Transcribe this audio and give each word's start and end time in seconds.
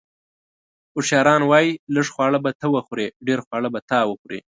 اوښیاران 0.95 1.41
وایي: 1.45 1.71
لږ 1.95 2.05
خواړه 2.13 2.39
به 2.43 2.51
ته 2.59 2.67
وخورې، 2.75 3.05
ډېر 3.27 3.39
خواړه 3.45 3.69
به 3.73 3.79
تا 3.89 3.99
وخوري. 4.09 4.39